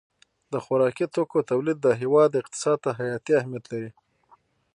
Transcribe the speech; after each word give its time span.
د 0.51 0.53
خوراکي 0.63 1.05
توکو 1.15 1.39
تولید 1.51 1.77
د 1.81 1.87
هېواد 2.01 2.39
اقتصاد 2.41 2.77
ته 2.83 2.89
حیاتي 2.99 3.31
اهمیت 3.39 3.65
لري. 3.73 3.91